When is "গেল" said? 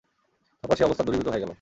1.41-1.49